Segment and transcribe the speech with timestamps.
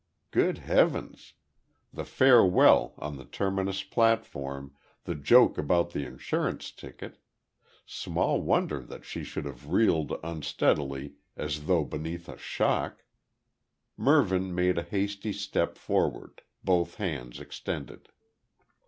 [0.31, 1.33] Good Heavens!
[1.93, 7.19] The farewell on the terminus platform, the joke about the insurance ticket
[7.85, 13.03] small wonder that she should have reeled unsteadily as though beneath a shock.
[13.95, 18.09] Mervyn made a hasty step forward, both hands extended.